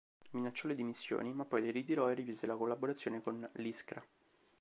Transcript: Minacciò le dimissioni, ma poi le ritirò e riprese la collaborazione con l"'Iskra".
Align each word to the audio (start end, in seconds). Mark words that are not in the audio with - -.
Minacciò 0.31 0.67
le 0.67 0.73
dimissioni, 0.73 1.31
ma 1.31 1.45
poi 1.45 1.61
le 1.61 1.69
ritirò 1.69 2.09
e 2.09 2.15
riprese 2.15 2.47
la 2.47 2.55
collaborazione 2.55 3.21
con 3.21 3.47
l"'Iskra". 3.57 4.03